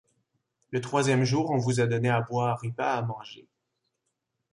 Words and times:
Le 0.71 0.81
troisième 0.81 1.25
jour 1.25 1.51
on 1.51 1.57
vous 1.59 1.79
a 1.79 1.85
donné 1.85 2.09
à 2.09 2.21
boire 2.21 2.59
et 2.63 2.71
pas 2.71 2.95
à 2.95 3.03
manger. 3.03 3.47